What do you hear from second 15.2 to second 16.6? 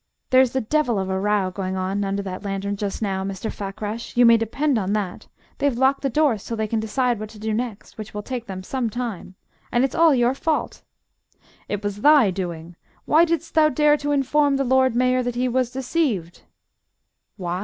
that he was deceived?"